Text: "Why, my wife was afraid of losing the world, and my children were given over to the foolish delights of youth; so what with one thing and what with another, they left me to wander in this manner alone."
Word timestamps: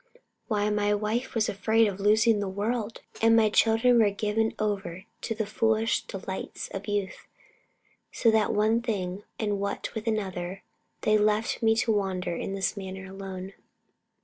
"Why, 0.47 0.71
my 0.71 0.95
wife 0.95 1.35
was 1.35 1.47
afraid 1.47 1.85
of 1.87 1.99
losing 1.99 2.39
the 2.39 2.49
world, 2.49 3.01
and 3.21 3.35
my 3.35 3.51
children 3.51 3.99
were 3.99 4.09
given 4.09 4.55
over 4.57 5.03
to 5.21 5.35
the 5.35 5.45
foolish 5.45 6.01
delights 6.07 6.69
of 6.69 6.87
youth; 6.87 7.27
so 8.11 8.31
what 8.31 8.47
with 8.49 8.57
one 8.57 8.81
thing 8.81 9.21
and 9.37 9.59
what 9.59 9.93
with 9.93 10.07
another, 10.07 10.63
they 11.01 11.19
left 11.19 11.61
me 11.61 11.75
to 11.75 11.91
wander 11.91 12.35
in 12.35 12.55
this 12.55 12.75
manner 12.75 13.05
alone." 13.05 13.53